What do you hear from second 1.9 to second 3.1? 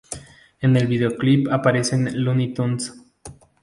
los Luny Tunes.